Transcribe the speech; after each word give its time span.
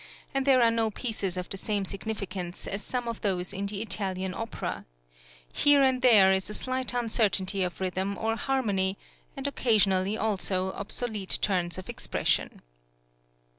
and 0.33 0.47
there 0.47 0.63
are 0.63 0.71
no 0.71 0.89
pieces 0.89 1.37
of 1.37 1.47
the 1.49 1.57
same 1.57 1.85
significance 1.85 2.65
as 2.65 2.81
some 2.81 3.07
of 3.07 3.21
those 3.21 3.53
in 3.53 3.67
the 3.67 3.83
Italian 3.83 4.33
opera; 4.33 4.83
here 5.53 5.83
and 5.83 6.01
there 6.01 6.31
is 6.31 6.49
a 6.49 6.55
slight 6.55 6.91
uncertainty 6.91 7.61
of 7.61 7.79
rhythm 7.79 8.17
or 8.17 8.35
harmony, 8.35 8.97
and 9.37 9.45
occasionally 9.45 10.17
also 10.17 10.71
obsolete 10.71 11.37
turns 11.39 11.77
of 11.77 11.87
expression. 11.87 12.63